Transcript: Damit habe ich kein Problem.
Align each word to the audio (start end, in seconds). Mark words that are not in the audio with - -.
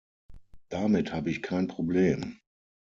Damit 0.69 1.13
habe 1.13 1.29
ich 1.29 1.43
kein 1.43 1.67
Problem. 1.67 2.39